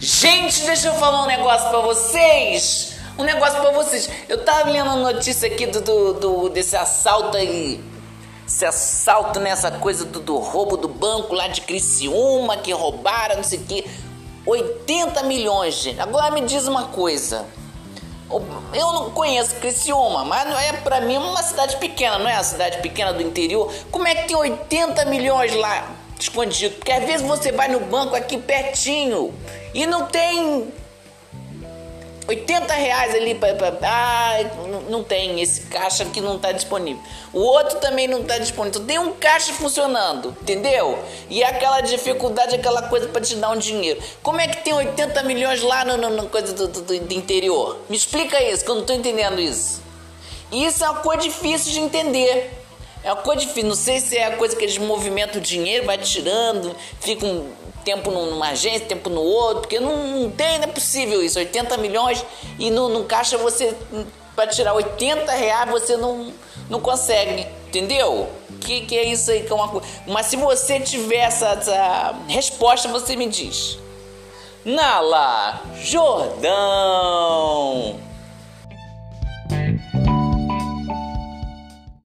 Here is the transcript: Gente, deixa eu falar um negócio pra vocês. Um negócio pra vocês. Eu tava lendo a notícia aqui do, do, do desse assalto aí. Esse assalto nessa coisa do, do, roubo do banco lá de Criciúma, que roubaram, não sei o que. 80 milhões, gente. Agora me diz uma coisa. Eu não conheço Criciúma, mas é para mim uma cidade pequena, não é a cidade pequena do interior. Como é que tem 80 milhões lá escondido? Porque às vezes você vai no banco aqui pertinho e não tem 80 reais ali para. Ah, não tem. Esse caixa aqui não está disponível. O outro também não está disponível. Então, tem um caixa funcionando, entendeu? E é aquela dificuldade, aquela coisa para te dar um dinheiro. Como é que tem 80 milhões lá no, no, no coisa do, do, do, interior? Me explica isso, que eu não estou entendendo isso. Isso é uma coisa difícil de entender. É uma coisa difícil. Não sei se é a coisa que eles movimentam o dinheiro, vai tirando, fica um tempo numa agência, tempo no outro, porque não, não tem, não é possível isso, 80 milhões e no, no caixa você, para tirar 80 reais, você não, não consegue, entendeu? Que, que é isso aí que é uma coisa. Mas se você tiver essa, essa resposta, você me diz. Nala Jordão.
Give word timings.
Gente, 0.00 0.62
deixa 0.62 0.88
eu 0.88 0.94
falar 0.94 1.24
um 1.24 1.26
negócio 1.26 1.68
pra 1.70 1.80
vocês. 1.80 2.94
Um 3.18 3.24
negócio 3.24 3.60
pra 3.60 3.72
vocês. 3.72 4.08
Eu 4.28 4.44
tava 4.44 4.70
lendo 4.70 4.90
a 4.90 4.96
notícia 4.96 5.48
aqui 5.48 5.66
do, 5.66 5.80
do, 5.80 6.12
do 6.14 6.48
desse 6.48 6.76
assalto 6.76 7.36
aí. 7.36 7.82
Esse 8.46 8.64
assalto 8.64 9.40
nessa 9.40 9.72
coisa 9.72 10.04
do, 10.04 10.20
do, 10.20 10.38
roubo 10.38 10.76
do 10.76 10.86
banco 10.86 11.34
lá 11.34 11.48
de 11.48 11.62
Criciúma, 11.62 12.56
que 12.58 12.72
roubaram, 12.72 13.36
não 13.36 13.42
sei 13.42 13.58
o 13.58 13.64
que. 13.64 13.84
80 14.46 15.24
milhões, 15.24 15.74
gente. 15.74 16.00
Agora 16.00 16.30
me 16.30 16.42
diz 16.42 16.68
uma 16.68 16.84
coisa. 16.84 17.44
Eu 18.72 18.92
não 18.92 19.10
conheço 19.10 19.56
Criciúma, 19.56 20.24
mas 20.24 20.48
é 20.62 20.74
para 20.74 21.00
mim 21.00 21.16
uma 21.16 21.42
cidade 21.42 21.76
pequena, 21.78 22.18
não 22.18 22.28
é 22.28 22.36
a 22.36 22.44
cidade 22.44 22.78
pequena 22.78 23.12
do 23.12 23.20
interior. 23.20 23.72
Como 23.90 24.06
é 24.06 24.14
que 24.14 24.28
tem 24.28 24.36
80 24.36 25.06
milhões 25.06 25.52
lá 25.56 25.88
escondido? 26.18 26.76
Porque 26.76 26.92
às 26.92 27.04
vezes 27.04 27.26
você 27.26 27.52
vai 27.52 27.68
no 27.68 27.80
banco 27.80 28.14
aqui 28.14 28.38
pertinho 28.38 29.34
e 29.74 29.86
não 29.86 30.06
tem 30.06 30.72
80 32.28 32.74
reais 32.74 33.14
ali 33.14 33.34
para. 33.34 33.78
Ah, 33.82 34.36
não 34.90 35.02
tem. 35.02 35.40
Esse 35.40 35.62
caixa 35.62 36.02
aqui 36.02 36.20
não 36.20 36.36
está 36.36 36.52
disponível. 36.52 37.02
O 37.32 37.40
outro 37.40 37.78
também 37.78 38.06
não 38.06 38.20
está 38.20 38.36
disponível. 38.36 38.82
Então, 38.82 38.86
tem 38.86 38.98
um 38.98 39.14
caixa 39.14 39.50
funcionando, 39.54 40.36
entendeu? 40.42 41.02
E 41.30 41.42
é 41.42 41.46
aquela 41.48 41.80
dificuldade, 41.80 42.54
aquela 42.54 42.82
coisa 42.82 43.08
para 43.08 43.22
te 43.22 43.34
dar 43.36 43.50
um 43.50 43.56
dinheiro. 43.56 43.98
Como 44.22 44.38
é 44.40 44.46
que 44.46 44.62
tem 44.62 44.74
80 44.74 45.22
milhões 45.22 45.62
lá 45.62 45.86
no, 45.86 45.96
no, 45.96 46.10
no 46.10 46.28
coisa 46.28 46.52
do, 46.52 46.68
do, 46.68 46.82
do, 46.82 47.14
interior? 47.14 47.78
Me 47.88 47.96
explica 47.96 48.42
isso, 48.42 48.62
que 48.62 48.70
eu 48.70 48.74
não 48.74 48.82
estou 48.82 48.94
entendendo 48.94 49.40
isso. 49.40 49.80
Isso 50.52 50.84
é 50.84 50.90
uma 50.90 51.00
coisa 51.00 51.22
difícil 51.22 51.72
de 51.72 51.80
entender. 51.80 52.67
É 53.08 53.12
uma 53.14 53.22
coisa 53.22 53.40
difícil. 53.40 53.70
Não 53.70 53.74
sei 53.74 54.00
se 54.00 54.18
é 54.18 54.26
a 54.26 54.36
coisa 54.36 54.54
que 54.54 54.62
eles 54.62 54.76
movimentam 54.76 55.40
o 55.40 55.40
dinheiro, 55.40 55.86
vai 55.86 55.96
tirando, 55.96 56.76
fica 57.00 57.24
um 57.24 57.50
tempo 57.82 58.10
numa 58.10 58.50
agência, 58.50 58.86
tempo 58.86 59.08
no 59.08 59.22
outro, 59.22 59.62
porque 59.62 59.80
não, 59.80 60.06
não 60.08 60.30
tem, 60.30 60.58
não 60.58 60.64
é 60.64 60.66
possível 60.66 61.22
isso, 61.22 61.38
80 61.38 61.78
milhões 61.78 62.22
e 62.58 62.70
no, 62.70 62.90
no 62.90 63.04
caixa 63.04 63.38
você, 63.38 63.74
para 64.36 64.46
tirar 64.48 64.74
80 64.74 65.32
reais, 65.32 65.70
você 65.70 65.96
não, 65.96 66.34
não 66.68 66.82
consegue, 66.82 67.46
entendeu? 67.68 68.28
Que, 68.60 68.82
que 68.82 68.98
é 68.98 69.04
isso 69.04 69.30
aí 69.30 69.42
que 69.42 69.50
é 69.50 69.54
uma 69.54 69.68
coisa. 69.68 69.86
Mas 70.06 70.26
se 70.26 70.36
você 70.36 70.78
tiver 70.78 71.20
essa, 71.20 71.48
essa 71.52 72.14
resposta, 72.28 72.88
você 72.88 73.16
me 73.16 73.26
diz. 73.26 73.78
Nala 74.66 75.62
Jordão. 75.80 77.27